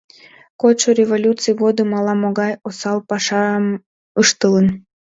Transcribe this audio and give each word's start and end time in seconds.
Кодшо 0.61 0.89
революций 0.99 1.55
годым 1.63 1.89
ала-могай 1.97 2.51
осал 2.67 2.97
пашам 3.09 3.65
ыштылын. 4.21 4.67